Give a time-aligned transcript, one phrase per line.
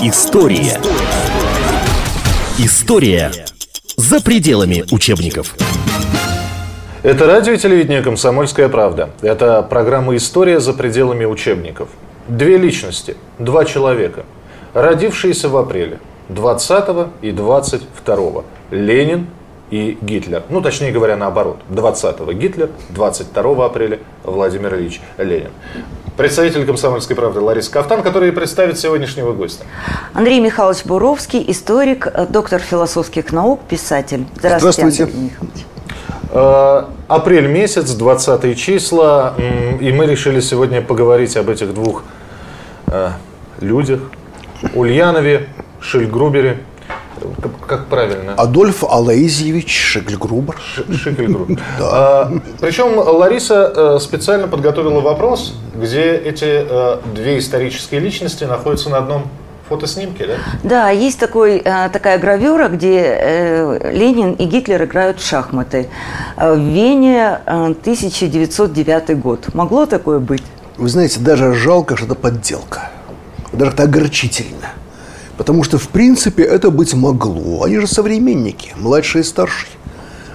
[0.00, 0.80] История.
[2.58, 3.30] История
[3.96, 5.54] за пределами учебников.
[7.02, 9.10] Это радио и телевидение «Комсомольская правда».
[9.20, 11.90] Это программа «История за пределами учебников».
[12.26, 14.24] Две личности, два человека,
[14.72, 15.98] родившиеся в апреле
[16.30, 19.26] 20 и 22 Ленин
[19.70, 20.44] и Гитлер.
[20.48, 21.58] Ну, точнее говоря, наоборот.
[21.68, 25.50] 20-го Гитлер, 22 апреля Владимир Ильич Ленин.
[26.18, 29.64] Представитель «Комсомольской правды» Лариса Кафтан, который представит сегодняшнего гостя.
[30.14, 34.26] Андрей Михайлович Буровский, историк, э, доктор философских наук, писатель.
[34.34, 34.80] Здравствуйте.
[34.80, 35.02] Здравствуйте.
[35.04, 35.66] Андрей Михайлович.
[36.32, 39.36] Э, апрель месяц, 20 числа,
[39.80, 42.02] и мы решили сегодня поговорить об этих двух
[42.88, 43.10] э,
[43.60, 44.00] людях.
[44.74, 45.46] Ульянове,
[45.80, 46.64] Шильгрубере–
[47.66, 48.34] как, правильно?
[48.34, 50.56] Адольф Алаизьевич Шикльгрубер.
[50.92, 51.58] Шикльгрубер.
[51.78, 51.88] да.
[51.90, 58.98] а, причем Лариса э, специально подготовила вопрос, где эти э, две исторические личности находятся на
[58.98, 59.28] одном
[59.68, 60.34] фотоснимке, да?
[60.62, 65.88] Да, есть такой, э, такая гравюра, где Ленин и Гитлер играют в шахматы.
[66.36, 69.54] В Вене 1909 год.
[69.54, 70.42] Могло такое быть?
[70.78, 72.90] Вы знаете, даже жалко, что это подделка.
[73.52, 74.68] Даже это огорчительно.
[75.38, 77.62] Потому что, в принципе, это быть могло.
[77.62, 79.70] Они же современники, младшие и старшие.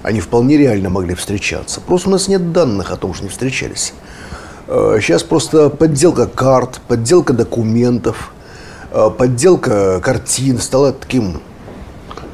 [0.02, 1.82] Они вполне реально могли встречаться.
[1.82, 3.94] Просто у нас нет данных о том, что они встречались.
[4.66, 8.32] Сейчас э, просто подделка карт, подделка документов,
[8.92, 11.42] э, подделка картин стала таким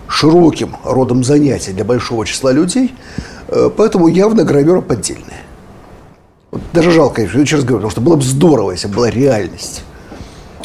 [0.08, 2.94] широким родом занятий для большого числа людей.
[3.48, 5.42] Э, поэтому явно гравера поддельная.
[6.52, 9.10] Вот даже жалко, я еще раз говорю, потому что было бы здорово, если бы была
[9.10, 9.84] реальность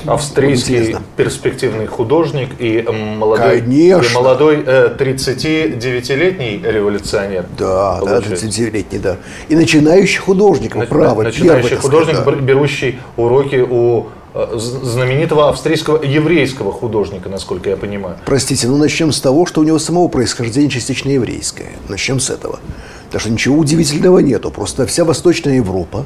[0.07, 4.11] австрийский перспективный художник и молодой, Конечно.
[4.11, 7.47] И молодой э, 39-летний революционер.
[7.59, 9.17] Да, да, 39-летний, да.
[9.49, 11.23] И начинающий художник, На, право.
[11.23, 12.45] Начинающий первый, художник, сказать, да.
[12.45, 18.17] берущий уроки у э, знаменитого австрийского еврейского художника, насколько я понимаю.
[18.25, 21.71] Простите, ну начнем с того, что у него самого происхождение частично еврейское.
[21.89, 22.61] Начнем с этого.
[23.07, 24.51] Потому что ничего удивительного нету.
[24.51, 26.05] Просто вся Восточная Европа,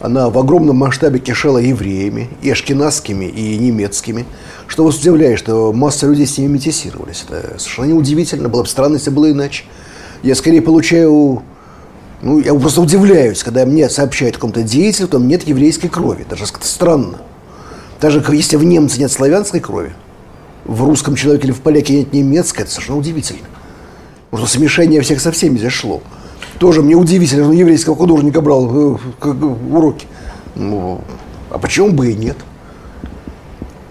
[0.00, 4.26] она в огромном масштабе кишела евреями, и ашкенадскими, и немецкими.
[4.66, 7.24] Что вас удивляет, что масса людей с ними метисировались.
[7.28, 9.64] Это совершенно неудивительно, было бы странно, если было иначе.
[10.22, 11.42] Я скорее получаю...
[12.20, 16.26] Ну, я просто удивляюсь, когда мне сообщают о каком-то деятеле, там нет еврейской крови.
[16.28, 17.18] Даже как-то странно.
[18.00, 19.92] Даже если в немце нет славянской крови,
[20.64, 23.46] в русском человеке или в поляке нет немецкой, это совершенно удивительно.
[24.30, 26.02] Потому что смешение всех со всеми здесь шло.
[26.58, 29.28] Тоже мне удивительно, что еврейского художника брал э,
[29.70, 30.06] уроки.
[30.56, 31.00] Ну,
[31.50, 32.36] а почему бы и нет?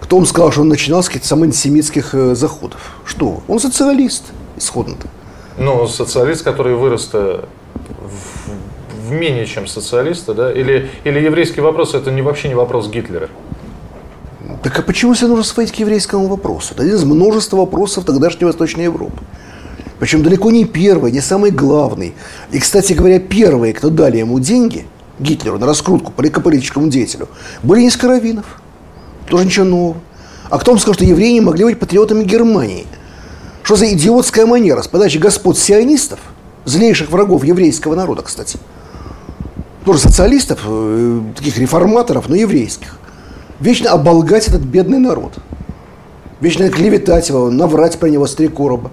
[0.00, 2.80] Кто вам сказал, что он начинал с каких-то антисемитских э, заходов?
[3.04, 3.40] Что?
[3.48, 4.24] Он социалист
[4.56, 5.08] исходно-то.
[5.56, 7.40] Ну, социалист, который вырос в,
[9.08, 10.52] в менее чем социалиста, да?
[10.52, 13.28] Или, или еврейский вопрос это не, вообще не вопрос Гитлера?
[14.62, 16.74] Так а почему себе нужно сводить к еврейскому вопросу?
[16.74, 19.22] Это один из множества вопросов тогдашней Восточной Европы.
[19.98, 22.14] Причем далеко не первый, не самый главный.
[22.52, 24.86] И, кстати говоря, первые, кто дали ему деньги,
[25.18, 27.28] Гитлеру, на раскрутку политическому деятелю,
[27.62, 28.60] были не Скоровинов.
[29.26, 29.96] Тоже ничего нового.
[30.48, 32.86] А кто вам сказал, что евреи не могли быть патриотами Германии?
[33.62, 36.20] Что за идиотская манера с подачи господ сионистов,
[36.64, 38.58] злейших врагов еврейского народа, кстати,
[39.84, 42.96] тоже социалистов, э, таких реформаторов, но еврейских,
[43.60, 45.34] вечно оболгать этот бедный народ.
[46.40, 48.92] Вечно клеветать его, наврать про него с три короба.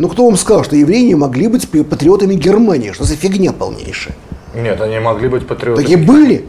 [0.00, 2.92] Ну, кто вам сказал, что евреи не могли быть патриотами Германии?
[2.92, 4.16] Что за фигня полнейшая?
[4.54, 5.84] Нет, они могли быть патриотами.
[5.84, 6.46] Такие были.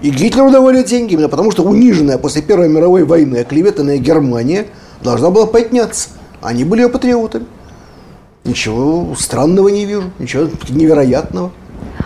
[0.00, 4.68] И Гитлеру давали деньги, именно потому что униженная после Первой мировой войны, оклеветанная Германия
[5.02, 6.08] должна была подняться.
[6.40, 7.44] Они были ее патриотами.
[8.44, 11.52] Ничего странного не вижу, ничего невероятного.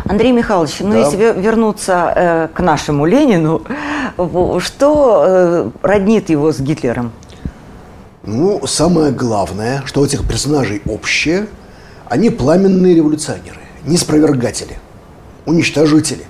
[0.07, 0.99] Андрей Михайлович, ну да.
[0.99, 3.63] если вернуться э, к нашему Ленину,
[4.59, 7.13] что э, роднит его с Гитлером?
[8.31, 11.47] Ну, самое главное, что у этих персонажей общее,
[12.11, 14.79] они пламенные революционеры, неспровергатели,
[15.47, 16.27] уничтожители.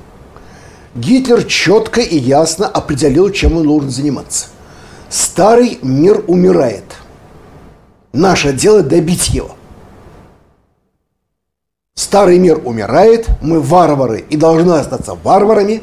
[0.94, 4.46] Гитлер четко и ясно определил, чем он должен заниматься.
[5.10, 6.84] Старый мир умирает.
[8.12, 9.56] Наше дело добить его.
[11.96, 15.82] Старый мир умирает, мы варвары и должны остаться варварами.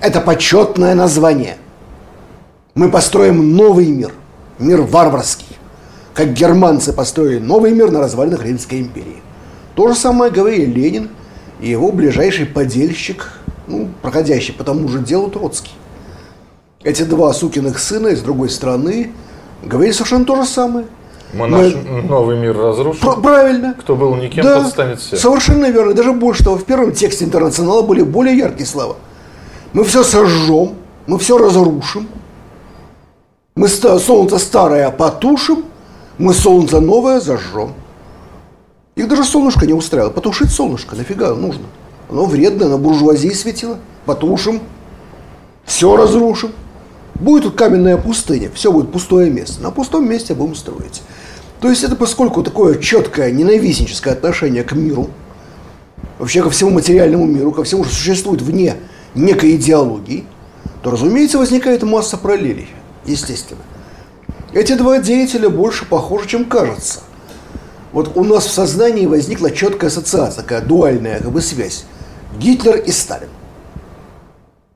[0.00, 1.56] Это почетное название.
[2.76, 4.12] Мы построим новый мир
[4.60, 5.56] мир варварский,
[6.14, 9.22] как германцы построили новый мир на развалинах Римской империи.
[9.74, 11.10] То же самое говорили Ленин
[11.60, 13.32] и его ближайший подельщик,
[13.66, 15.72] ну, проходящий по тому же делу Троцкий.
[16.82, 19.12] Эти два сукиных сына из другой страны
[19.62, 20.86] говорили совершенно то же самое.
[21.32, 21.62] Мы, Мы...
[21.62, 21.74] наш
[22.08, 23.22] новый мир разрушим.
[23.22, 23.74] Правильно.
[23.78, 25.18] Кто был никем, да, тот станет всем.
[25.18, 25.94] Совершенно верно.
[25.94, 28.96] Даже больше того, в первом тексте интернационала были более яркие слова.
[29.72, 30.74] Мы все сожжем,
[31.06, 32.08] мы все разрушим,
[33.54, 35.64] Мы солнце старое потушим,
[36.18, 37.74] мы солнце новое зажжем.
[38.94, 40.10] Их даже солнышко не устраивало.
[40.10, 41.64] Потушить солнышко нафига нужно?
[42.08, 43.78] Оно вредно, на буржуазии светило.
[44.06, 44.60] Потушим,
[45.64, 46.52] все разрушим.
[47.14, 49.62] Будет тут каменная пустыня, все будет пустое место.
[49.62, 51.02] На пустом месте будем строить.
[51.60, 55.10] То есть это поскольку такое четкое ненавистническое отношение к миру,
[56.18, 58.76] вообще ко всему материальному миру, ко всему, что существует вне
[59.14, 60.24] некой идеологии,
[60.82, 62.68] то, разумеется, возникает масса параллелей,
[63.10, 63.62] естественно.
[64.52, 67.00] Эти два деятеля больше похожи, чем кажется.
[67.92, 71.84] Вот у нас в сознании возникла четкая ассоциация, такая дуальная как бы связь.
[72.38, 73.28] Гитлер и Сталин.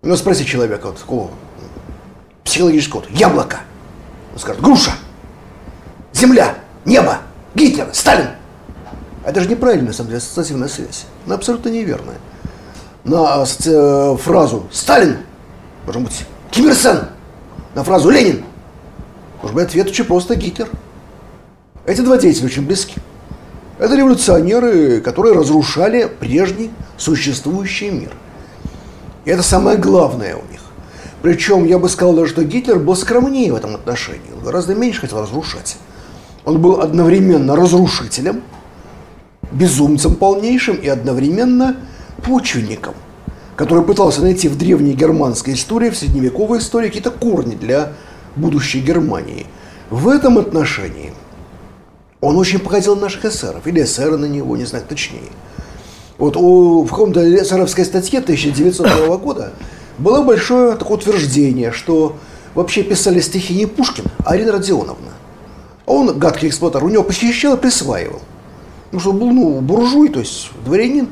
[0.02, 1.30] Ну, спроси человека, вот такого
[2.44, 3.60] психологического, вот, яблоко.
[4.32, 4.92] Он скажет, груша,
[6.12, 7.18] земля, небо,
[7.54, 8.28] Гитлер, Сталин.
[9.24, 11.06] Это же неправильная, на самом деле, ассоциативная связь.
[11.24, 12.18] Она абсолютно неверная.
[13.04, 15.18] На э, фразу «Сталин»
[15.86, 17.08] может быть Ким Ир Сен.
[17.74, 18.44] На фразу «Ленин»
[19.42, 20.68] может быть ответ очень просто Гитлер.
[21.86, 23.00] Эти два деятеля очень близки.
[23.78, 28.12] Это революционеры, которые разрушали прежний существующий мир.
[29.24, 30.60] И это самое главное у них.
[31.22, 34.32] Причем я бы сказал даже, что Гитлер был скромнее в этом отношении.
[34.36, 35.76] Он гораздо меньше хотел разрушать.
[36.44, 38.42] Он был одновременно разрушителем,
[39.50, 41.76] безумцем полнейшим и одновременно
[42.22, 42.94] почвенником,
[43.56, 47.92] который пытался найти в древней германской истории, в средневековой истории какие-то корни для
[48.36, 49.46] будущей Германии.
[49.90, 51.12] В этом отношении
[52.20, 55.20] он очень походил на наших эсеров, или эсеры на него, не знаю точнее.
[56.18, 59.52] Вот у, в каком-то эсеровской статье 1900 года
[59.98, 62.16] было большое такое утверждение, что
[62.54, 65.12] вообще писали стихи не Пушкин, а Арина Родионовна.
[65.86, 68.22] Он, гадкий эксплуатор, у него похищал и присваивал.
[68.90, 71.08] Ну, что был, ну, буржуй, то есть дворянин.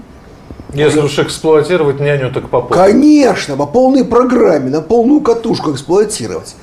[0.75, 2.93] Если уж эксплуатировать няню, так по полной.
[2.93, 6.55] Конечно, по полной программе, на полную катушку эксплуатировать.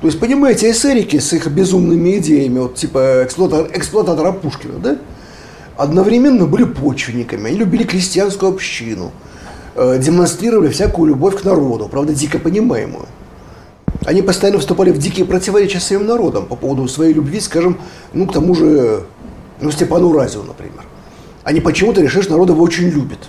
[0.00, 4.98] То есть, понимаете, эсерики с их безумными идеями, вот типа эксплуататора, эксплуататора Пушкина, да,
[5.76, 9.10] одновременно были почвенниками, они любили крестьянскую общину,
[9.74, 13.06] э, демонстрировали всякую любовь к народу, правда, дико понимаемую.
[14.06, 17.76] Они постоянно вступали в дикие противоречия с своим народом по поводу своей любви, скажем,
[18.14, 19.02] ну, к тому же,
[19.60, 20.84] ну, Степану Разию, например.
[21.42, 23.20] Они почему-то решили, что народ его очень любит.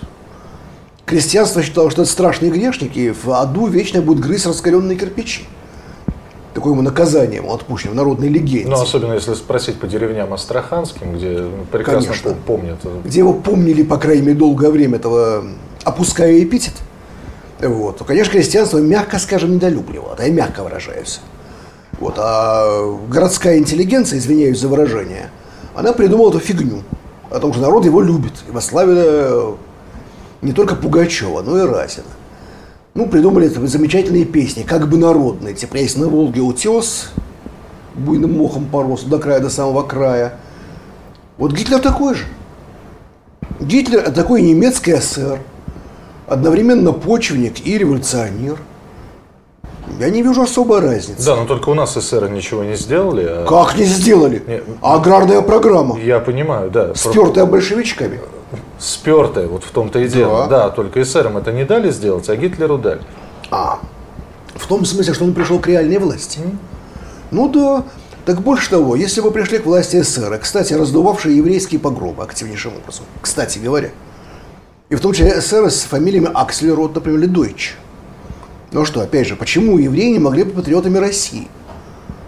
[1.06, 5.44] Крестьянство считало, что это страшные грешники, и в аду вечно будет грызть раскаленные кирпичи.
[6.54, 8.68] Такое ему наказание ему отпущено в народной легенде.
[8.68, 12.34] Ну, особенно если спросить по деревням Астраханским, где прекрасно Конечно.
[12.46, 12.78] помнят.
[13.04, 15.44] Где его помнили, по крайней мере, долгое время, этого
[15.84, 16.74] опуская эпитет.
[17.60, 17.98] Вот.
[17.98, 20.12] То, конечно, крестьянство, мягко скажем, недолюбливало.
[20.14, 21.20] Это я мягко выражаюсь.
[21.98, 22.14] Вот.
[22.18, 25.30] А городская интеллигенция, извиняюсь за выражение,
[25.74, 26.82] она придумала эту фигню.
[27.32, 28.32] О том, что народ его любит.
[28.46, 29.56] И восславили
[30.42, 32.04] не только Пугачева, но и Разина.
[32.94, 35.54] Ну, придумали замечательные песни, как бы народные.
[35.54, 37.08] Типа есть на Волге утес,
[37.94, 40.34] буйным мохом порос до края, до самого края.
[41.38, 42.24] Вот Гитлер такой же.
[43.60, 45.38] Гитлер– такой немецкий СССР,
[46.26, 48.58] одновременно почвенник и революционер.
[49.98, 51.24] Я не вижу особой разницы.
[51.24, 53.24] Да, но только у нас СССР ничего не сделали.
[53.28, 54.42] а- Как не сделали?
[54.46, 56.94] Не, аграрная программа, Я понимаю, да.
[56.94, 58.20] спертая большевичками.
[58.78, 60.46] Спертая, вот в том-то и дело.
[60.48, 60.64] Да.
[60.64, 63.00] Да, только СССРам это не дали сделать, а Гитлеру дали.
[63.50, 63.78] А,
[64.54, 66.40] в том смысле, что он пришел к реальной власти.
[67.30, 67.84] Ну да.
[68.24, 73.04] Так больше того, если бы пришли к власти СССР, кстати, раздувавшие еврейские погромы активнейшим образом,
[73.20, 73.90] кстати говоря,
[74.90, 77.74] и в том числе СССР с фамилиями Акселерот, например, или Дойч.
[78.72, 81.48] Ну что, опять же, почему евреи не могли быть патриотами России?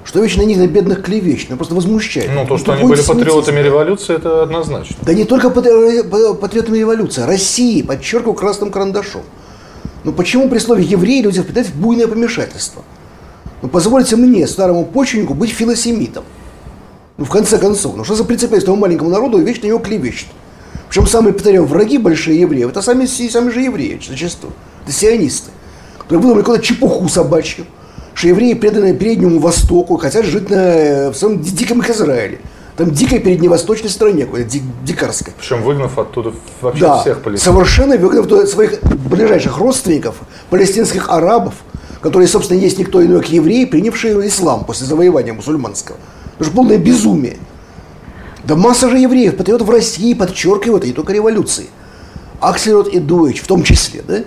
[0.05, 1.49] Что вечно на них на бедных клевещет?
[1.57, 2.31] Просто возмущает.
[2.35, 4.97] Ну, то, что они были патриотами революции, это однозначно.
[5.03, 9.23] Да не только па- патриотами революции, а России, подчеркиваю красным карандашом.
[10.05, 12.83] Но почему при слове евреи люди впадают в буйное помешательство?
[13.63, 16.25] Ну, позвольте мне, старому почвеннику, быть филосемитом.
[17.17, 20.29] Ну, в конце концов, ну что за принципиальность этому маленькому народу и вечно его клевещет?
[20.91, 24.53] Причем самые, повторяю, враги большие евреев, это сами, сами же евреи, зачастую.
[24.83, 25.51] Это сионисты,
[26.09, 27.67] выдумали какую-то чепуху собачью,
[28.15, 32.39] что евреи преданы Переднему Востоку, хотят жить на, э, в ди- диком их Израиле.
[32.77, 35.33] Там дикой передневосточной стране, какой-то ди- дикарской.
[35.39, 37.53] Причем выгнав оттуда вообще Да, всех палестинцев.
[37.55, 40.17] совершенно выгнав туда своих ближайших родственников,
[40.51, 41.55] палестинских арабов,
[42.01, 45.97] которые, собственно, есть никто иной, как евреи, принявшие ислам после завоевания мусульманского.
[46.37, 47.37] Это же полное безумие.
[48.45, 51.67] Да масса же евреев, патриотов России, подчеркивают, и не только революции.
[52.41, 54.19] Акселерот и Дойч в том числе, да?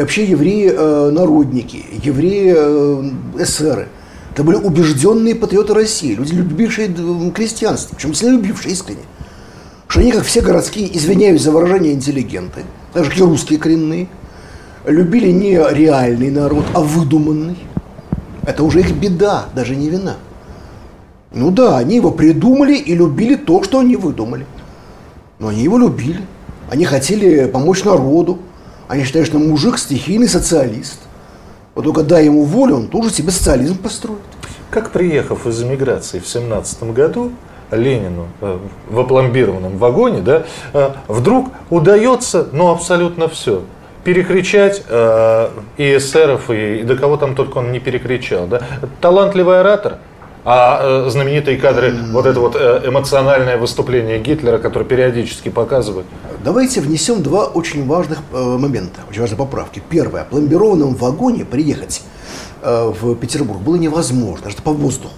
[0.00, 3.88] Вообще евреи-народники, евреи-эсеры.
[4.32, 9.02] Это были убежденные патриоты России, люди, любившие д- крестьянство, причем сильно любившие искренне
[9.90, 14.06] что они, как все городские, извиняюсь за выражение, интеллигенты, так же, как и русские коренные,
[14.86, 17.58] любили не реальный народ, а выдуманный.
[18.46, 20.14] Это уже их беда, даже не вина.
[21.32, 24.46] Ну да, они его придумали и любили то, что они выдумали.
[25.40, 26.20] Но они его любили.
[26.70, 28.38] Они хотели помочь народу.
[28.90, 30.98] Они считают, что мужик стихийный социалист.
[31.76, 34.18] Вот только дай ему волю, он тоже себе социализм построит.
[34.68, 37.30] Как приехав из эмиграции в 17 году,
[37.70, 40.42] Ленину э, в опломбированном вагоне, да,
[40.72, 43.62] э, вдруг удается, ну, абсолютно все.
[44.02, 48.48] Перекричать э, и эсеров, и, и до кого там только он не перекричал.
[48.48, 48.60] Да.
[49.00, 49.98] Талантливый оратор–
[50.44, 56.06] а э, знаменитые кадры, вот это вот э, эмоциональное выступление Гитлера, которое периодически показывают.
[56.42, 59.82] Давайте внесем два очень важных э, момента, очень важные поправки.
[59.90, 60.24] Первое.
[60.24, 62.02] В пломбированном вагоне приехать
[62.62, 65.14] э, в Петербург было невозможно, даже по воздуху.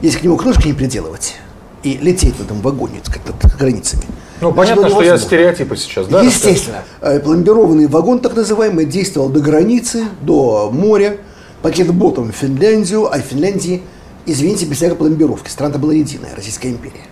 [0.00, 1.36] Если к нему крышки не приделывать
[1.82, 4.04] и лететь в этом вагоне, так сказать, границами.
[4.40, 6.22] Ну, понятно, что я стереотипы сейчас, да?
[6.22, 6.82] Естественно.
[7.00, 11.18] Пломбированный вагон, так называемый, действовал до границы, до моря,
[11.62, 13.82] пакет ботом в Финляндию, а в Финляндии–
[14.26, 15.48] извините, без всякой пломбировки.
[15.48, 17.06] Страна была единая, Российская империя.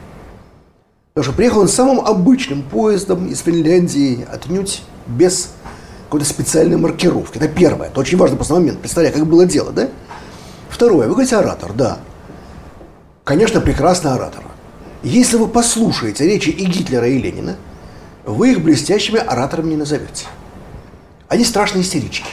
[1.14, 5.50] Потому что приехал он самым обычным поездом из Финляндии, отнюдь без
[6.06, 7.36] какой-то специальной маркировки.
[7.38, 7.88] Это первое.
[7.88, 8.80] Это очень важный просто момент.
[8.80, 9.88] Представляю, как было дело, да?
[10.68, 11.06] Второе.
[11.06, 11.98] Вы говорите оратор, да.
[13.22, 14.42] Конечно, прекрасный оратор.
[15.02, 17.56] Если вы послушаете речи и Гитлера, и Ленина,
[18.24, 20.26] вы их блестящими ораторами не назовете.
[21.28, 22.26] Они страшные истерички.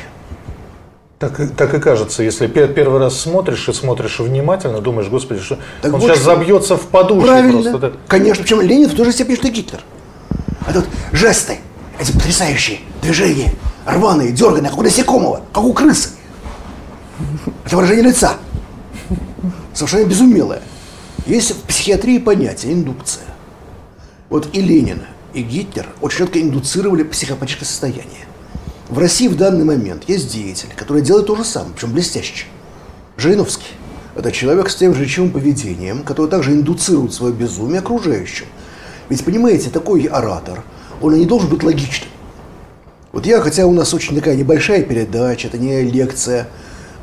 [1.22, 5.94] Так, так и кажется, если первый раз смотришь и смотришь внимательно, думаешь, господи, что так
[5.94, 6.36] он вот сейчас что...
[6.36, 7.62] забьется в подушку Правильно.
[7.62, 7.78] просто.
[7.78, 7.92] Да?
[8.08, 9.82] Конечно, причем Ленин в той же степени, что и Гитлер.
[10.66, 11.60] А тут жесты,
[12.00, 13.54] эти потрясающие движения,
[13.86, 16.10] рваные, дерганые, как у насекомого, как у крысы.
[17.68, 18.38] Это выражение лица.
[19.76, 20.64] Совершенно безумелое.
[21.28, 23.26] Есть в психиатрии понятие индукция.
[24.32, 25.04] Вот и Ленин,
[25.36, 28.26] и Гитлер очень четко индуцировали психопатическое состояние.
[28.92, 32.48] В России в данный момент есть деятель, который делает то же самое, причем блестяще.
[33.16, 33.70] Жириновский.
[34.18, 38.48] Это человек с тем же речевым поведением, который также индуцирует свое безумие окружающим.
[39.08, 40.66] Ведь, понимаете, такой оратор,
[41.02, 42.10] он и не должен быть логичным.
[43.14, 46.50] Вот я, хотя у нас очень такая небольшая передача, это не лекция,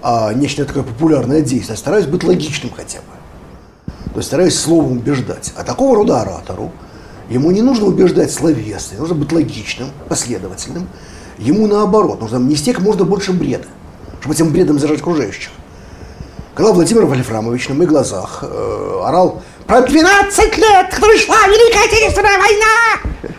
[0.02, 4.12] а нечто такое популярное действие, стараюсь быть логичным хотя бы.
[4.12, 5.54] То есть стараюсь словом убеждать.
[5.57, 6.71] А такого рода оратору
[7.30, 10.87] ему не нужно убеждать словесно, нужно быть логичным, последовательным–
[11.38, 13.66] Ему наоборот, нужно нести как можно больше бреда,
[14.21, 15.50] чтобы этим бредом заражать окружающих.
[16.54, 22.38] Когда Владимир Вольфрамович на моих глазах э, орал «Про 12 лет, когда шла Великая Отечественная
[22.38, 23.38] война!»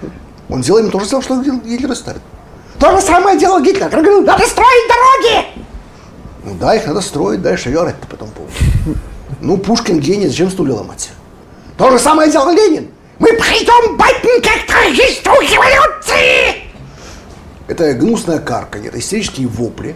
[0.49, 2.21] Он делал именно то же самое, что Гитлер и Сталин.
[2.79, 5.47] То же самое делал Гитлер, когда говорил «Надо строить дороги!»
[6.45, 8.53] Ну да, их надо строить, дальше орать-то по этому поводу.
[9.41, 11.09] Ну, Пушкин гений, зачем стулья ломать?
[11.77, 12.89] То же самое делал Ленин.
[13.19, 16.68] Мы придем, батенька, к торжеству революции!
[17.69, 19.95] Это гнусное карканье, это истерические вопли,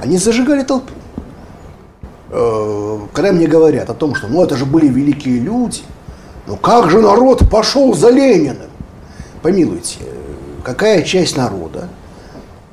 [0.00, 0.92] они зажигали толпу.
[2.30, 5.80] Э, когда мне говорят о том, что ну это же были великие люди,
[6.46, 8.70] ну как же народ пошел за Лениным?
[9.40, 10.00] Помилуйте,
[10.62, 11.88] какая часть народа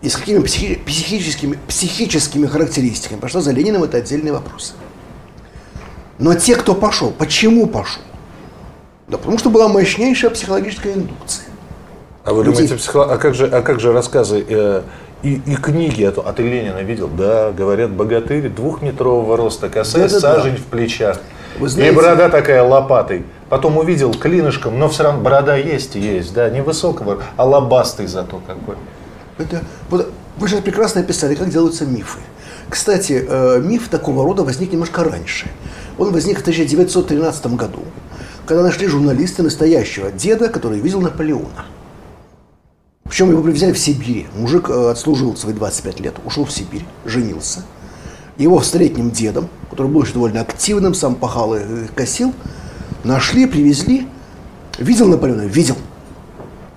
[0.02, 4.76] и с какими психи психическими, психическими характеристиками пошла за Лениным, это отдельный вопрос.
[6.20, 8.04] Но те, кто пошел, почему пошел?
[9.08, 11.51] Да потому что была мощнейшая психологическая индукция.
[12.24, 13.04] А вы думаете, психо...
[13.04, 14.82] а, как же, а как же рассказы э,
[15.24, 17.08] и, и книги, а, то, а ты Ленина видел?
[17.08, 20.62] Да, говорят, богатырь двухметрового роста, косая да, да, сажень да.
[20.62, 21.18] в плечах.
[21.60, 23.26] Вы знаете, и борода такая лопатой.
[23.50, 28.76] Потом увидел клинышком, но все равно борода есть, есть, да, невысокого, а лобастый зато какой.
[29.38, 32.20] Это, вот, вы же прекрасно описали, как делаются мифы.
[32.70, 35.48] Кстати, э, миф такого рода возник немножко раньше.
[35.98, 37.84] Он возник в 1913 году,
[38.46, 41.66] когда нашли журналисты настоящего деда, который видел Наполеона.
[43.12, 44.28] Причем его привезли в Сибири.
[44.38, 47.64] Мужик э, отслужил свои 25 лет, ушел в Сибирь, женился.
[48.38, 51.60] Его столетним дедом, который был еще довольно активным, сам пахал и
[51.94, 52.34] косил,
[53.04, 54.08] нашли, привезли.
[54.80, 55.42] Видел Наполеона?
[55.42, 55.76] Видел.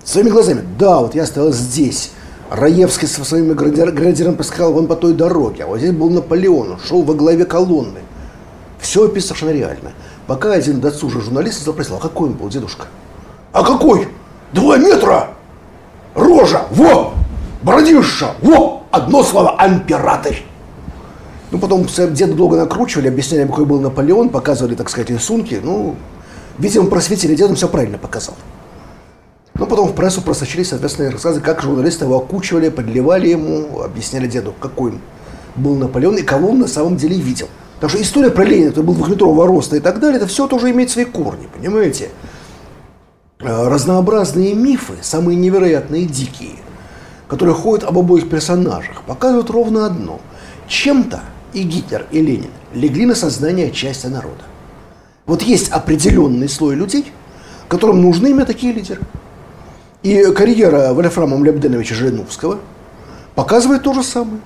[0.03, 0.65] Своими глазами.
[0.77, 2.11] Да, вот я стоял здесь.
[2.49, 7.03] Раевский со своими градиром поскакал вон по той дороге, а вот здесь был Наполеон, шел
[7.03, 8.01] во главе колонны.
[8.77, 9.93] Все описано совершенно реально.
[10.27, 12.87] Пока один досужий журналист спросил, а какой он был, дедушка?
[13.53, 14.09] А какой?
[14.51, 15.34] Два метра!
[16.15, 17.13] Рожа, во,
[17.61, 20.35] бородища, во, одно слово, император.
[21.51, 25.59] Ну, потом дед долго накручивали, объясняли, какой был Наполеон, показывали, так сказать, рисунки.
[25.61, 25.95] Ну,
[26.57, 28.35] видимо, просветили, дед все правильно показал.
[29.57, 34.53] Ну, потом в прессу просочились, соответственно, рассказы, как журналисты его окучивали, подливали ему, объясняли деду,
[34.59, 34.93] какой
[35.55, 37.47] был Наполеон и кого он на самом деле видел.
[37.75, 40.71] Потому что история про Ленина, который был двухметрового роста и так далее, это все тоже
[40.71, 42.09] имеет свои корни, понимаете?
[43.47, 46.55] Э, разнообразные мифы, самые невероятные дикие,
[47.27, 50.19] которые ходят об обоих персонажах, показывают ровно одно.
[50.67, 51.21] Чем-то
[51.53, 54.41] и Гитлер, и Ленин легли на сознание части народа.
[55.27, 57.05] Вот есть определенный слой людей,
[57.67, 59.01] которым нужны именно такие лидеры.
[60.01, 62.57] И карьера Вольфрама Млебденовича Жириновского
[63.35, 64.39] показывает то же самое.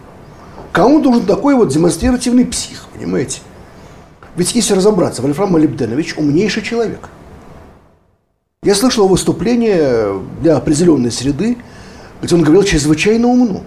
[0.74, 3.40] Кому нужен такой вот демонстративный псих, понимаете?
[4.36, 7.10] Ведь если разобраться, Вольфрам Малибденович умнейший человек.
[8.62, 11.58] Я слышал выступление для определенной среды,
[12.22, 13.62] где он говорил чрезвычайно умно.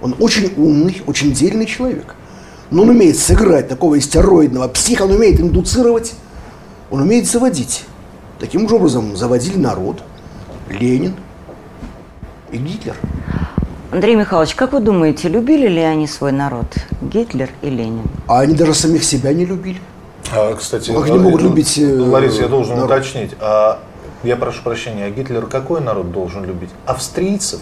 [0.00, 2.14] Он очень умный, очень дельный человек.
[2.70, 6.14] Но он умеет сыграть такого истероидного психа, он умеет индуцировать,
[6.90, 7.84] он умеет заводить.
[8.38, 10.02] Таким же образом заводили народ,
[10.70, 11.14] Ленин
[12.52, 12.96] и Гитлер.
[13.90, 18.04] Андрей Михайлович, как вы думаете, любили ли они свой народ, Гитлер и Ленин?
[18.28, 19.78] А они даже самих себя не любили.
[20.34, 22.90] А, кстати, Как они могут э, любить, э, Ларис, я должен народ?
[22.90, 23.32] уточнить.
[23.38, 23.78] А,
[24.24, 26.70] я прошу прощения, а Гитлер какой народ должен любить?
[26.86, 27.60] Австрийцев?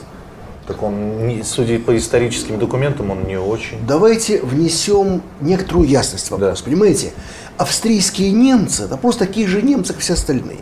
[0.66, 3.78] Так он, судя по историческим документам, он не очень.
[3.86, 6.60] Давайте внесем некоторую ясность в вопрос.
[6.60, 6.64] Да.
[6.64, 7.12] Понимаете,
[7.56, 10.60] австрийские немцы– это просто такие же немцы, как все остальные.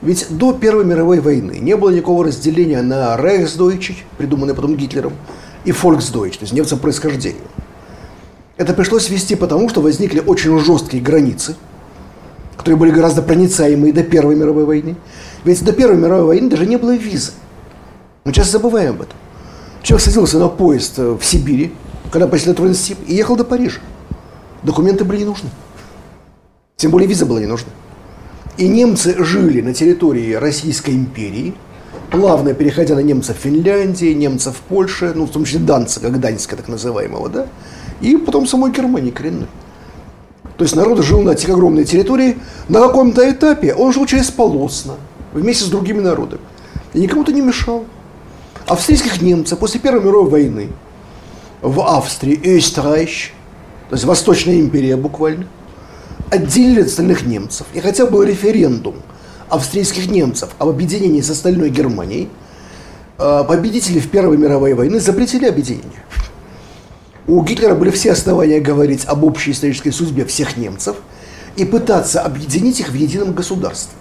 [0.00, 5.12] Ведь до Первой мировой войны не было никакого разделения на Рейхсдойче, придуманное потом Гитлером,
[5.64, 7.42] и Фольксдойч, то есть немцам по происхождению.
[8.56, 11.56] Это пришлось ввести потому, что возникли очень жесткие границы,
[12.62, 14.94] которые были гораздо проницаемые до Первой мировой войны.
[15.42, 17.32] Ведь до Первой мировой войны даже не было визы.
[18.24, 19.16] Мы часто забываем об этом.
[19.82, 21.72] Человек садился на поезд э, в Сибири,
[22.12, 23.80] когда посетил Транссиб, и ехал до Парижа.
[24.62, 25.50] Документы были не нужны.
[26.76, 27.70] Тем более виза была не нужна.
[28.58, 31.54] И немцы жили на территории Российской империи,
[32.12, 37.28] плавно переходя на немцев Финляндии, немцев Польши, ну, в том числе Данцига, Гданьска так называемого,
[37.28, 37.48] да,
[38.00, 39.48] и потом самой Германии коренной.
[40.62, 42.38] То есть народ жил на этих огромной территории,
[42.68, 44.94] на каком-то этапе он жил через полосно,
[45.32, 46.40] вместе с другими народами.
[46.94, 47.84] И никому-то не мешал.
[48.68, 50.68] Австрийских немцев после Первой мировой войны
[51.62, 53.32] в Австрии, Österreich,
[53.88, 55.46] то есть Восточная империя буквально,
[56.30, 57.66] отделили от остальных немцев.
[57.74, 58.94] И хотя был референдум
[59.48, 62.28] австрийских немцев об объединении с остальной Германией,
[63.18, 66.04] э, победители в Первой мировой войны запретили объединение.
[67.26, 70.96] У Гитлера были все основания говорить об общей исторической судьбе всех немцев
[71.54, 73.96] и пытаться объединить их в едином государстве.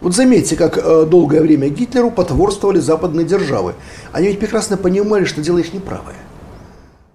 [0.00, 3.74] Вот заметьте, как э, долгое время Гитлеру потворствовали западные державы.
[4.12, 6.16] Они ведь прекрасно понимали, что дело их неправое.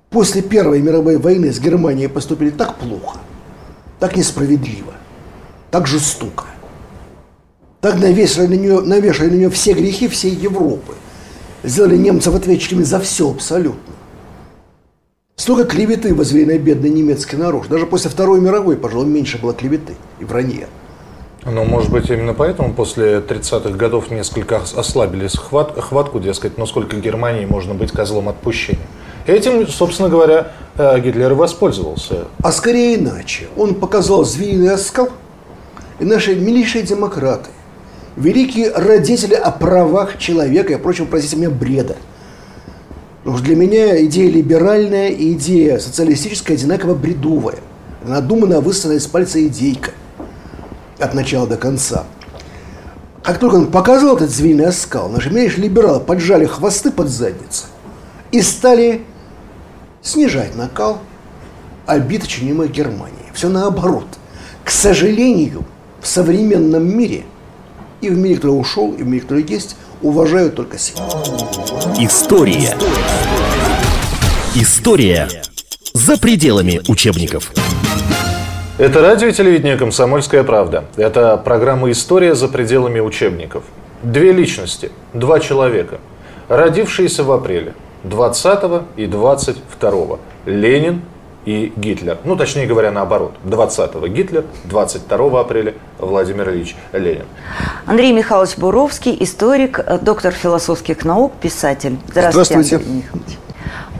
[0.09, 3.19] После Первой мировой войны с Германией поступили так плохо,
[3.99, 4.93] так несправедливо,
[5.69, 6.45] так жестоко.
[7.81, 10.93] Так навешали на нее, навешали на нее все грехи всей Европы.
[11.63, 13.96] Сделали немцев ответчиками за все абсолютно.
[15.39, 17.67] Столько клеветы возвели на бедный немецкий народ.
[17.69, 20.65] Даже после Второй мировой, пожалуй, меньше было клеветы и вранья.
[21.45, 26.95] Ну, может быть, именно поэтому после 30-х годов несколько ос- ослабили схват- хватку, дескать, насколько
[26.95, 28.81] Германии можно быть козлом отпущения.
[29.27, 32.25] Этим, собственно говоря, э, Гитлер и воспользовался.
[32.43, 33.47] А скорее иначе.
[33.55, 35.09] Он показал звериный оскал,
[35.99, 37.51] и наши милейшие демократы,
[38.15, 41.95] великие родители о правах человека и прочего, простите меня, бреда.
[43.27, 47.57] Потому что для меня идея либеральная и идея социалистическая одинаково бредовая.
[48.05, 49.91] Надуманная, высосанная из пальца идейка.
[50.97, 52.05] От начала до конца.
[53.23, 57.65] Как только он показал этот звериный оскал, наши милейшие либералы поджали хвосты под задницы
[58.31, 59.01] и стали
[60.01, 60.99] снижать накал
[61.85, 63.29] обид, чинимых Германии.
[63.33, 64.07] Все наоборот.
[64.63, 65.65] К сожалению,
[65.99, 67.25] в современном мире
[68.01, 71.05] и в мире, который ушел, и в мире, который есть, уважают только силу.
[71.99, 72.75] История.
[74.55, 75.27] История
[75.93, 77.51] за пределами учебников.
[78.77, 80.85] Это радио и телевидение «Комсомольская правда».
[80.97, 83.63] Это программа «История за пределами учебников».
[84.03, 85.97] Две личности, два человека,
[86.47, 91.01] родившиеся в апреле 20 и 22 Ленин
[91.47, 92.17] и Гитлер.
[92.25, 93.31] Ну, точнее говоря, наоборот.
[93.45, 97.23] 20 Гитлер, 22 апреля Владимир Ильич Ленин.
[97.85, 101.97] Андрей Михайлович Буровский, историк, доктор философских наук, писатель.
[102.09, 102.75] Здравствуйте.
[102.75, 103.37] Андрей Михайлович.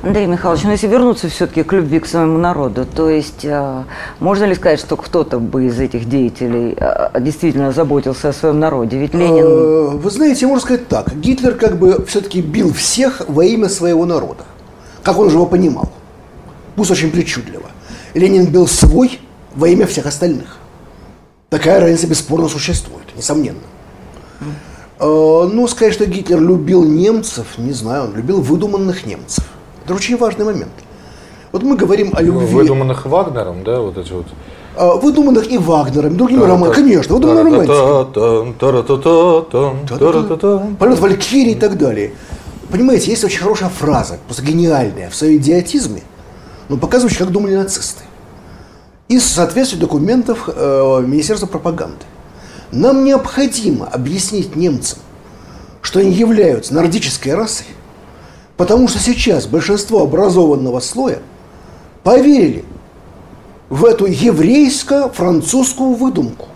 [0.04, 3.84] Андрей Михайлович, ну если вернуться все-таки к любви к своему народу, то есть э,
[4.20, 8.98] можно ли сказать, что кто-то бы из этих деятелей э, действительно заботился о своем народе?
[8.98, 9.46] Ведь Ленин...
[9.46, 11.16] Э, Вы знаете, можно сказать так.
[11.16, 14.44] Гитлер как бы все-таки бил всех во имя своего народа.
[15.02, 15.90] Как он же его понимал.
[16.78, 17.72] Пусть очень причудливо.
[18.14, 19.20] Ленин бил свой
[19.56, 20.58] во имя всех остальных.
[21.50, 23.58] Такая разница бесспорно существует, несомненно.
[25.00, 29.44] Э, Ну, сказать, что Гитлер любил немцев, не знаю, он любил выдуманных немцев.
[29.86, 30.72] Это очень важный момент.
[31.52, 32.46] Вот мы говорим о любви.
[32.46, 34.28] Выдуманных Вагнером, да, вот эти вот.
[34.76, 36.76] э, выдуманных и Вагнером, другими романами.
[36.76, 37.80] Конечно, выдуманных романтиками.
[37.80, 38.54] романтиками.
[40.76, 42.12] Полет Валькирии и так далее.
[42.70, 46.04] Понимаете, есть очень хорошая фраза, просто гениальная, в своем идиотизме,
[46.70, 48.04] но показывающая, как думали нацисты.
[49.08, 52.06] из соответствия документов э, Министерства пропаганды.
[52.72, 55.00] Нам необходимо объяснить немцам,
[55.82, 57.68] что они являются нордической расой,
[58.58, 61.20] потому что сейчас большинство образованного слоя
[62.04, 62.66] поверили
[63.70, 66.48] в эту еврейско-французскую выдумку,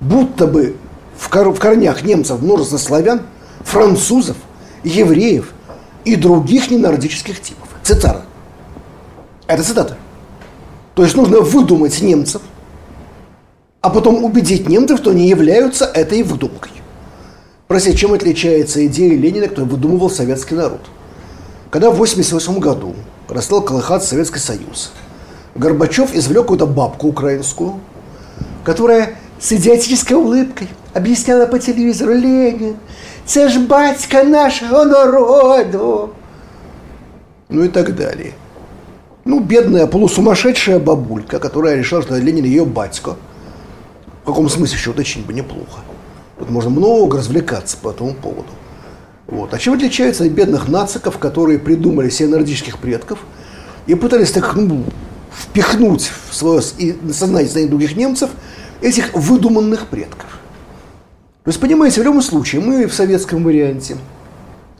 [0.00, 0.76] будто бы
[1.18, 3.22] в, кор- в корнях немцев множество славян,
[3.60, 4.36] французов,
[4.84, 5.52] евреев
[6.04, 7.68] и других ненордических типов.
[7.82, 8.24] Цитата.
[9.46, 9.96] Это цитата.
[10.94, 12.42] То есть нужно выдумать немцев,
[13.80, 16.72] а потом убедить немцев, что они являются этой выдумкой.
[17.66, 20.80] Простите, чем отличается идея Ленина, кто выдумывал советский народ?
[21.70, 22.94] Когда в 1988 году
[23.28, 24.92] расстал колыхаться Советский Союз,
[25.54, 27.80] Горбачев извлек какую-то бабку украинскую,
[28.64, 32.76] которая с идиотической улыбкой объясняла по телевизору Ленин,
[33.26, 36.10] це ж батька нашего народу.
[37.48, 38.34] Ну и так далее.
[39.24, 43.16] Ну, бедная полусумасшедшая бабулька, которая решила, что Ленин ее батько.
[44.22, 45.80] В каком смысле еще уточнить бы неплохо.
[46.38, 48.48] Тут можно много развлекаться по этому поводу.
[49.26, 49.54] Вот.
[49.54, 53.20] А чем отличается от бедных нациков, которые придумали себе нордических предков
[53.86, 54.84] и пытались так ну,
[55.32, 58.30] впихнуть в свое и сознание сознание других немцев
[58.82, 60.38] этих выдуманных предков?
[61.44, 63.96] То есть, понимаете, в любом случае, мы в советском варианте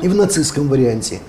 [0.01, 1.21] и в нацистском варианте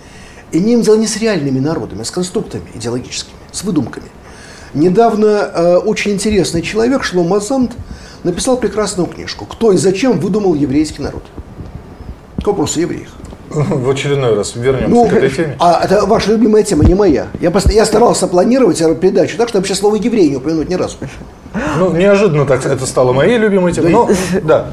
[0.58, 4.08] имеем дело не с реальными народами, а с конструктами идеологическими, с выдумками.
[4.74, 7.74] Недавно э, очень интересный человек, Шлома Замт,
[8.24, 11.24] написал прекрасную книжку «Кто и зачем выдумал еврейский народ?»
[12.44, 13.10] К вопросу о евреях.
[13.70, 15.56] В очередной раз вернемся Ну, к этой теме.
[15.60, 17.28] а это ваша любимая тема, не моя.
[17.40, 20.76] Я, пост- я старался планировать эту передачу так, чтобы сейчас слово еврей не упомянуть ни
[20.76, 20.98] разу.
[21.78, 23.92] Ну, неожиданно так это стало моей любимой темой.
[23.92, 24.10] Но,
[24.44, 24.68] да.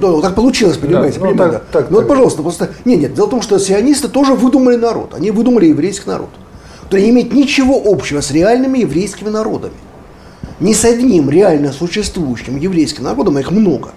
[0.00, 1.18] Ну, так получилось, понимаете?
[1.18, 1.80] ну, понимаю, так- да.
[1.80, 2.08] так- ну, вот, так.
[2.08, 2.70] пожалуйста, просто...
[2.84, 5.14] Нет, нет, дело в том, что сионисты тоже выдумали народ.
[5.14, 6.28] Они выдумали еврейский народ.
[6.84, 9.74] Который не имеет ничего общего с реальными еврейскими народами.
[10.60, 13.90] Ни с одним реально существующим еврейским народом, а их много.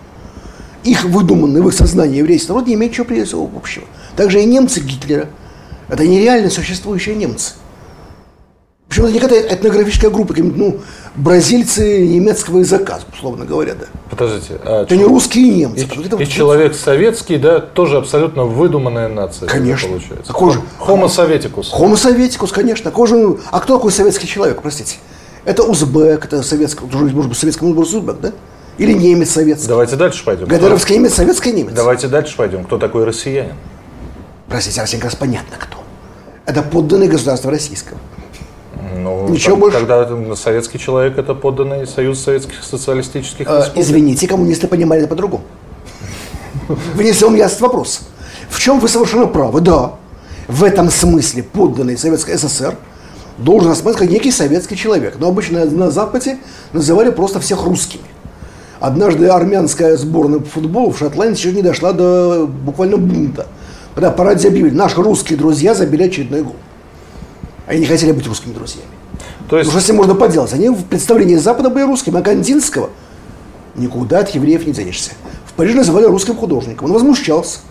[0.85, 3.21] Их выдуманный в их сознании еврейский народ не имеет ничего при-
[3.57, 3.85] общего.
[4.15, 5.27] Также и немцы Гитлера.
[5.89, 7.53] Это нереально существующие немцы.
[8.87, 10.77] Причем это не какая-то этнографическая группа, ну,
[11.15, 13.87] бразильцы немецкого языка, условно говоря, да.
[14.11, 14.59] Подождите.
[14.63, 15.81] а Это не чё- русские немцы.
[15.81, 19.47] И, это и вот- человек советский, да, тоже абсолютно выдуманная нация.
[19.47, 19.89] Конечно.
[19.89, 20.31] Получается.
[20.31, 20.61] Какой же?
[20.79, 21.73] Homo советикус.
[21.73, 22.91] Homo советикус, конечно.
[22.91, 24.97] Какой же- А кто такой советский человек, простите?
[25.45, 28.31] Это узбек, это советский, может быть, советский может быть, узбек, да?
[28.77, 29.67] Или немец советский.
[29.67, 30.47] Давайте дальше пойдем.
[30.47, 31.73] Гадаровский немец, советский немец.
[31.73, 32.63] Давайте дальше пойдем.
[32.65, 33.53] Кто такой россиянин?
[34.49, 35.77] Простите, Арсений, как раз понятно кто.
[36.45, 37.97] Это подданный государства российского.
[38.97, 39.79] Ну, Ничего так- больше.
[39.79, 43.83] Тогда советский человек это подданный Союз Советских Социалистических Э, Республик.
[43.85, 45.43] извините, коммунисты понимали это по-другому.
[46.67, 48.01] Внесем ясный вопрос.
[48.49, 49.93] В чем вы совершенно правы, да.
[50.47, 52.75] В этом смысле подданный Советской СССР
[53.38, 55.15] должен рассматривать как некий советский человек.
[55.19, 56.38] Но обычно на Западе
[56.73, 58.03] называли просто всех русскими.
[58.85, 63.47] Однажды армянская сборная по футболу в Шотландии еще не дошла до буквально бунта.
[63.95, 66.55] Когда по радио объявили, наши русские друзья забили очередной гол.
[67.65, 68.85] Они не хотели быть русскими друзьями.
[69.49, 70.53] То есть, Ну, что с ним можно поделать?
[70.53, 72.91] Они в представлении Запада были русскими, а Кандинского
[73.75, 75.13] никуда от евреев не денешься.
[75.47, 76.85] В Париже называли русским художником.
[76.85, 77.61] Он возмущался.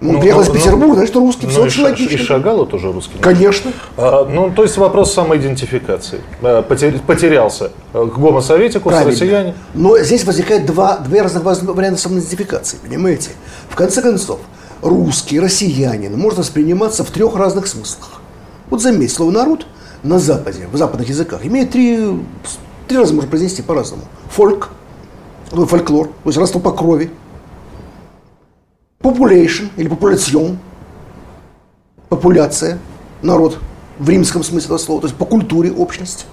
[0.00, 1.46] Он ну, приехал ну, из Петербурга, ну, значит, русский.
[1.46, 2.14] ну, все и, очень Ша- логично.
[2.14, 3.18] и Шагала тоже русский.
[3.18, 3.72] Конечно.
[3.96, 6.20] А, ну, то есть вопрос самоидентификации.
[6.42, 7.72] А, потер- потерялся.
[7.94, 9.12] А, К гомо советикус, Правильно.
[9.12, 9.54] россияне.
[9.72, 13.30] Но здесь возникает два, две разных варианта самоидентификации, понимаете?
[13.70, 14.40] В конце концов,
[14.82, 18.20] русский, россиянин может восприниматься в трех разных смыслах.
[18.68, 19.66] Вот заметь, слово «народ»
[20.02, 22.20] на Западе, в западных языках, имеет три,
[22.86, 24.02] три раза можно произнести по-разному.
[24.30, 24.68] Фольк,
[25.52, 27.10] ну, фольклор, то есть родство по крови.
[29.00, 30.58] Population или популяцион,
[32.08, 32.78] популяция,
[33.22, 33.58] народ
[33.98, 36.26] в римском смысле этого слова, то есть по культуре общность.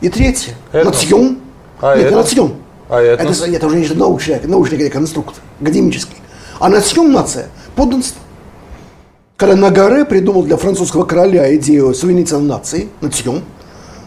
[0.00, 1.38] И третье, национ.
[1.80, 2.24] А Нет, не этнос?
[2.24, 2.54] национ.
[2.88, 3.42] А этнос?
[3.42, 6.16] Это, это уже не научный, научный конструкт, академический.
[6.58, 8.20] А национ нация, подданство.
[9.36, 13.42] Когда Нагаре придумал для французского короля идею суверенитета нации, национ,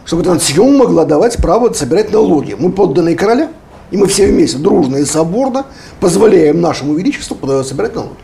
[0.04, 2.54] чтобы эта национ могла давать право собирать налоги.
[2.56, 3.50] Мы подданные короля,
[3.94, 5.66] и мы все вместе, дружно и соборно,
[6.00, 8.16] позволяем нашему величеству собирать налоги.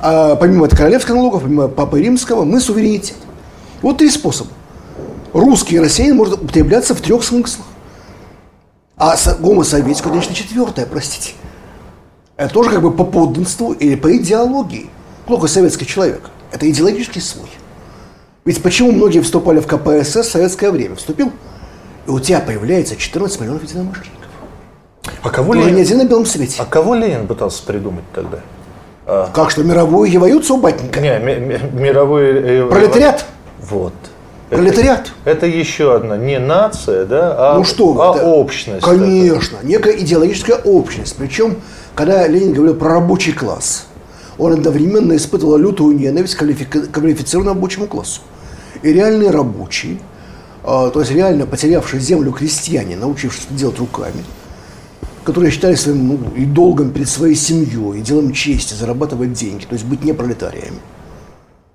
[0.00, 3.18] А помимо королевских налогов, помимо Папы Римского, мы суверенитет.
[3.82, 4.48] Вот три способа.
[5.34, 7.66] Русский и россиянин может употребляться в трех смыслах.
[8.96, 11.32] А со- гомо советскую, конечно, четвертое, простите.
[12.38, 14.88] Это тоже как бы по подданству или по идеологии.
[15.26, 16.30] Плохо советский человек.
[16.52, 17.50] Это идеологический слой.
[18.46, 20.96] Ведь почему многие вступали в КПСС в советское время?
[20.96, 21.32] Вступил,
[22.06, 24.23] и у тебя появляется 14 миллионов единомышленников.
[25.22, 26.56] А кого, уже не Ленин, один на белом свете.
[26.60, 28.38] а кого Ленин пытался придумать тогда?
[29.34, 30.08] Как что, мировую
[30.54, 31.00] у батенька?
[31.00, 32.24] Не, ми- ми- мировой...
[32.24, 33.26] э, Пролетариат?
[33.60, 33.92] Вот.
[34.48, 35.12] Пролетариат.
[35.24, 38.82] Это еще одна не нация, да, а, ну что, а это- общность.
[38.82, 41.16] Конечно, некая идеологическая общность.
[41.16, 41.56] Причем,
[41.94, 43.86] когда Ленин говорил про рабочий класс,
[44.38, 48.20] он одновременно испытывал лютую ненависть к квалифи- квалифицированному рабочему классу.
[48.82, 49.98] И реальные рабочие,
[50.62, 54.24] а, то есть реально потерявшие землю крестьяне, научившись это делать руками,
[55.24, 59.72] которые считали своим ну, и долгом перед своей семьей, и делом чести зарабатывать деньги, то
[59.72, 60.78] есть быть не пролетариями,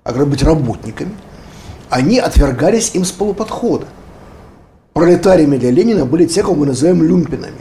[0.04, 1.12] а как быть работниками,
[1.90, 3.86] они отвергались им с полуподхода.
[4.92, 7.60] Пролетариями для Ленина были те, кого мы называем люмпинами.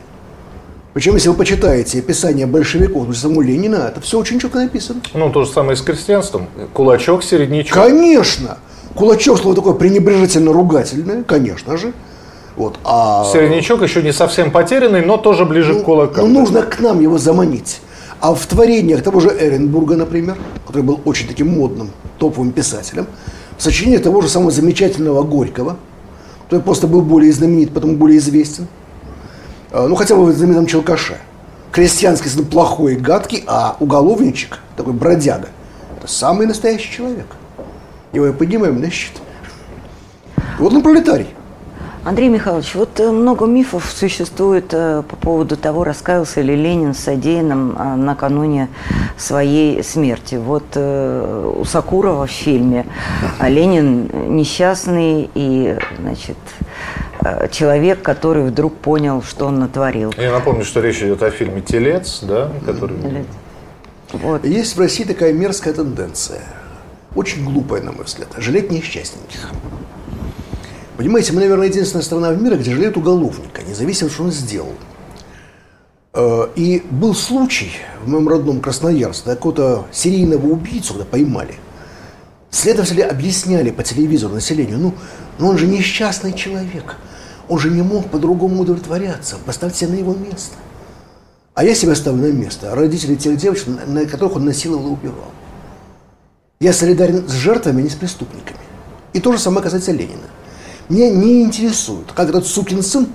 [0.94, 5.02] Причем, если вы почитаете описание большевиков, то самого Ленина, это все очень четко написано.
[5.14, 6.48] Ну, то же самое и с крестьянством.
[6.74, 7.74] Кулачок, середнячок.
[7.74, 8.58] Конечно!
[8.96, 11.94] Кулачок слово такое пренебрежительно ругательное, конечно же.
[12.60, 12.78] Вот.
[12.84, 16.34] А Середнячок еще не совсем потерянный, но тоже ближе к кулакам.
[16.34, 17.80] Ну, нужно к нам его заманить.
[18.20, 23.08] А в творениях того же Эренбурга, например, который был очень таким модным, топовым писателем,
[23.58, 25.78] в сочинении того же самого замечательного Горького,
[26.44, 28.68] который просто был более знаменит, потом более известен,
[29.72, 31.18] а, ну, хотя бы в знаменитом Челкаше.
[31.72, 35.48] Крестьянский сын плохой и гадкий, а уголовничек, такой бродяга,
[35.98, 37.28] это самый настоящий человек.
[38.12, 39.14] Его и поднимаем на щит.
[40.36, 41.28] И вот он пролетарий.
[42.10, 47.02] Андрей Михайлович, вот э, много мифов существует э, по поводу того, раскаялся ли Ленин с
[47.02, 48.68] содеянным э, накануне
[49.16, 50.34] своей смерти.
[50.34, 52.88] Вот у Сакурова в фильме
[53.40, 56.38] Ленин несчастный и, значит,
[57.52, 60.12] человек, который вдруг понял, что он натворил.
[60.18, 63.26] Я напомню, что речь идет о фильме «Телец», да, который...
[64.14, 64.46] Вот.
[64.46, 66.42] Есть в России такая мерзкая тенденция,
[67.14, 69.52] очень глупая, на мой взгляд, жалеть несчастненьких.
[71.00, 74.74] Понимаете, мы, наверное, единственная страна в мире, где жалеют уголовника, независимо, что он сделал.
[76.14, 77.72] Э, И был случай
[78.04, 81.56] в моем родном Красноярске, какого-то серийного убийцу, когда поймали.
[82.52, 84.94] Следователи объясняли по телевизору населению, ну,
[85.38, 86.98] ну он же несчастный человек,
[87.48, 90.58] он же не мог по-другому удовлетворяться, поставьте на его место.
[91.54, 95.32] А я себя ставлю на место родителей тех девочек, на которых он насиловал и убивал.
[96.60, 98.60] Я солидарен с жертвами, а не с преступниками.
[99.14, 100.28] И то же самое касается Ленина.
[100.90, 103.08] Меня не интересует, как этот сукин сын,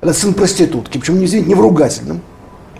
[0.00, 2.22] этот сын проститутки, причем не, извините, не в ругательном,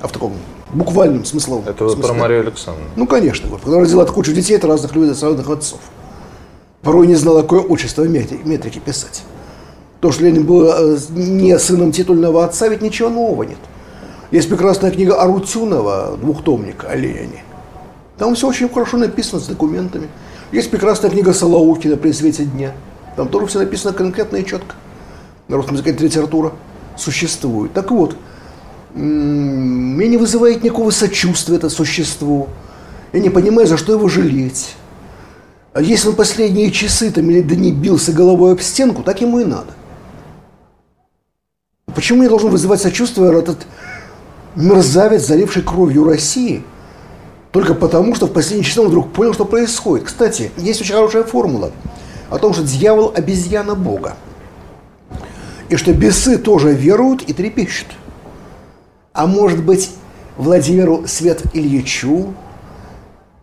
[0.01, 0.33] а в таком
[0.73, 2.13] буквальном смысловом Это вы смысле.
[2.13, 2.91] про Марию Александровну.
[2.97, 5.81] Ну, конечно, вот, когда родила кучу детей от разных людей, от разных отцов.
[6.83, 9.23] Порой не знала, какое отчество в метри- метрике писать.
[10.01, 13.59] То, что Ленин был э, не сыном титульного отца, ведь ничего нового нет.
[14.31, 17.43] Есть прекрасная книга Арутюнова, двухтомник о Ленине.
[18.19, 20.09] Там все очень хорошо написано, с документами.
[20.53, 22.73] Есть прекрасная книга Салаукина «При свете дня».
[23.17, 24.75] Там тоже все написано конкретно и четко.
[25.49, 26.53] На русском языке литература
[26.97, 27.73] существует.
[27.73, 28.17] Так вот,
[28.95, 32.49] меня не вызывает никакого сочувствия это существо.
[33.13, 34.75] Я не понимаю, за что его жалеть.
[35.73, 39.45] А если он последние часы там или дни бился головой об стенку, так ему и
[39.45, 39.73] надо.
[41.95, 43.67] Почему я должен вызывать сочувствие этот
[44.55, 46.63] мерзавец, заливший кровью России,
[47.53, 50.07] только потому, что в последние часы он вдруг понял, что происходит.
[50.07, 51.73] Кстати, есть очень хорошая формула
[52.31, 54.17] о том, что дьявол– обезьяна Бога.
[55.69, 57.89] И что бесы тоже веруют и трепещут.
[59.13, 59.91] А может быть,
[60.37, 62.35] Владимиру Свет Ильичу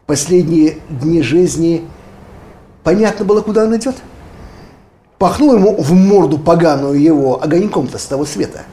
[0.06, 1.84] последние дни жизни
[2.84, 3.96] понятно было, куда он идет?
[5.18, 8.64] Пахнул ему в морду поганую его огоньком-то с того света.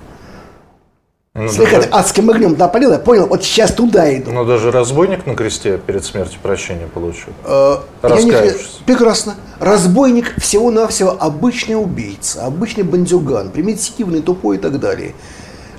[1.33, 4.33] Ну, Слегка даже, адским огнем напалил, я понял, вот сейчас туда иду.
[4.33, 7.33] ну, даже разбойник на кресте перед смертью прощения получил.
[7.45, 8.81] Э, я не- Раскаявшись.
[8.85, 9.37] Прекрасно.
[9.61, 15.15] Разбойник всего-навсего обычный убийца, обычный бандюган, примитивный, тупой и так далее.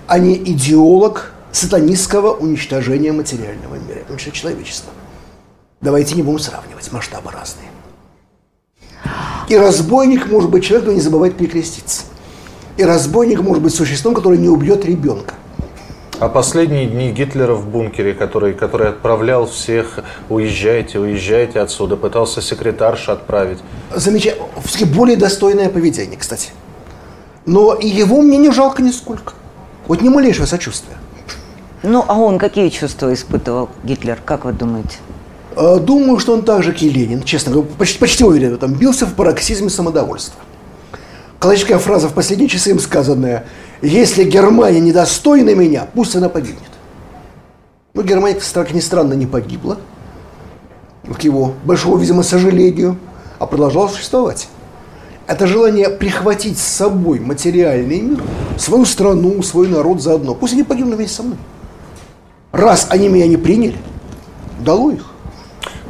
[0.08, 4.94] А не идеолог сатанистского уничтожения материального мира, потому что человечества.
[5.82, 7.68] Давайте не будем сравнивать, масштабы разные.
[9.50, 12.04] И разбойник может быть человек, кто не забывает перекреститься.
[12.78, 15.34] И разбойник может быть существом, которое не убьет ребенка.
[16.22, 23.14] А последние дни Гитлера в бункере, который, который отправлял всех, уезжайте, уезжайте отсюда, пытался секретарша
[23.14, 23.58] отправить.
[23.96, 24.46] Замечательно.
[24.96, 26.52] Более достойное поведение, кстати.
[27.48, 29.34] Но и его мне не жалко нисколько.
[29.88, 30.96] Вот ни малейшего сочувствия.
[31.82, 34.98] Ну, а он какие чувства испытывал, Гитлер, как вы думаете?
[35.56, 38.54] Э, Думаю, что он так же, как и Ленин, честно говоря, почти, почти уверен в
[38.54, 40.40] этом, бился в пароксизме самодовольства.
[41.42, 43.46] Классическая фраза в последние часы им сказанная
[43.82, 46.70] «Если Германия недостойна меня, пусть она погибнет».
[47.96, 49.80] Ну, Германия, как ни странно, не погибла,
[51.18, 52.96] к его большому, видимо, сожалению,
[53.40, 54.50] а продолжала существовать.
[55.26, 58.20] Это желание прихватить с собой материальный мир,
[58.60, 60.36] свою страну, свой народ заодно.
[60.36, 61.38] Пусть они погибнут вместе со мной.
[62.52, 63.78] Раз они меня не приняли,
[64.60, 65.08] дало их.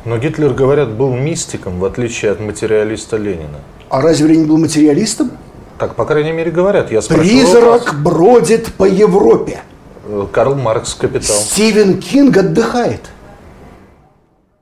[0.06, 3.60] Но Гитлер, говорят, был мистиком, в отличие от материалиста Ленина.
[3.92, 5.32] А разве Ленин был материалистом?
[5.78, 6.94] Так, по крайней мере, говорят.
[6.94, 9.64] Я спрашивал Призрак бродит по Европе.
[10.08, 11.36] Э, Карл Маркс «Капитал».
[11.36, 13.02] Стивен Кинг отдыхает.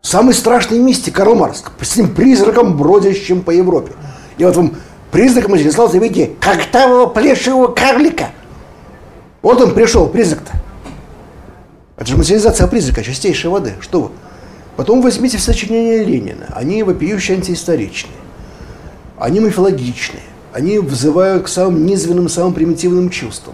[0.02, 1.64] Самый страшный мистик Карл Маркс.
[1.80, 3.92] С этим призраком, бродящим по Европе.
[4.40, 4.78] И вот вам
[5.12, 8.30] призрак Мстислава в виде когтавого плешивого карлика.
[9.44, 10.54] Вот он пришел, призрак-то.
[11.98, 13.76] Это же материализация призрака, чистейшей воды.
[13.80, 14.10] Что вы?
[14.76, 16.48] Потом возьмите все сочинения Ленина.
[16.56, 18.16] Они вопиющие антиисторичные.
[19.20, 20.24] Они мифологичные.
[20.54, 23.54] Они взывают к самым низменным, самым примитивным чувствам.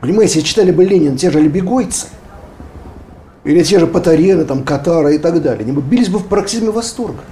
[0.00, 2.08] Понимаете, если читали бы Ленина те же Лебегойцы,
[3.44, 6.70] или те же Патарены, там, Катара и так далее, они бы бились бы в пароксизме
[6.70, 7.22] восторга.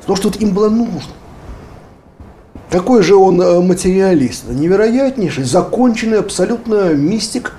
[0.00, 1.12] Потому что вот им было нужно.
[2.70, 4.48] Какой же он э, материалист?
[4.48, 7.52] Невероятнейший, законченный абсолютно мистик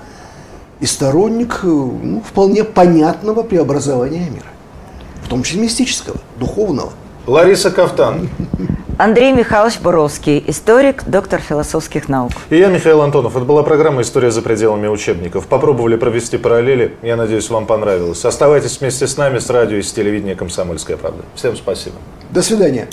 [0.80, 4.46] и сторонник э, ну, вполне понятного преобразования мира.
[5.24, 6.92] В том числе мистического, духовного.
[7.26, 8.28] Лариса Кафтан.
[8.98, 12.32] Андрей Михайлович Боровский, историк, доктор философских наук.
[12.48, 13.36] И я, Михаил Антонов.
[13.36, 15.46] Это была программа «История за пределами учебников».
[15.48, 16.94] Попробовали провести параллели.
[17.02, 18.24] Я надеюсь, вам понравилось.
[18.24, 21.24] Оставайтесь вместе с нами, с радио и с телевидения «Комсомольская правда».
[21.34, 21.96] Всем спасибо.
[22.30, 22.88] До свидания.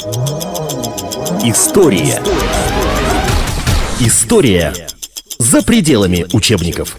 [1.44, 2.22] История.
[4.00, 4.74] История
[5.38, 6.98] за пределами учебников.